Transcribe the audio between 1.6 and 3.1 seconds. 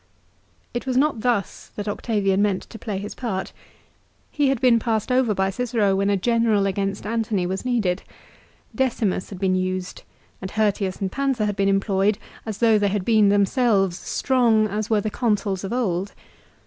that Octavian meant to play